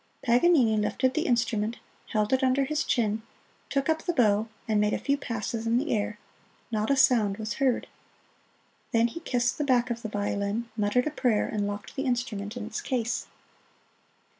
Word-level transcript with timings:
Paganini 0.23 0.75
lifted 0.77 1.13
the 1.13 1.27
instrument, 1.27 1.77
held 2.07 2.33
it 2.33 2.41
under 2.41 2.63
his 2.65 2.83
chin, 2.83 3.21
took 3.69 3.87
up 3.87 4.01
the 4.01 4.13
bow 4.15 4.47
and 4.67 4.81
made 4.81 4.93
a 4.95 4.97
few 4.97 5.15
passes 5.15 5.67
in 5.67 5.77
the 5.77 5.95
air 5.95 6.17
not 6.71 6.89
a 6.89 6.95
sound 6.95 7.37
was 7.37 7.53
heard. 7.61 7.85
Then 8.93 9.09
he 9.09 9.19
kissed 9.19 9.59
the 9.59 9.63
back 9.63 9.91
of 9.91 10.01
the 10.01 10.09
violin, 10.09 10.67
muttered 10.75 11.05
a 11.05 11.11
prayer, 11.11 11.47
and 11.47 11.67
locked 11.67 11.95
the 11.95 12.05
instrument 12.07 12.57
in 12.57 12.65
its 12.65 12.81
case. 12.81 13.27